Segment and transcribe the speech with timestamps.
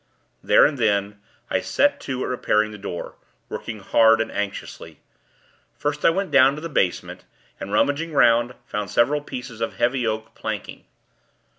[0.41, 1.21] There and then,
[1.51, 3.17] I set to, at repairing the door
[3.49, 4.99] working hard and anxiously.
[5.77, 7.23] First, I went down to the basement,
[7.59, 10.85] and, rummaging 'round, found several pieces of heavy oak planking.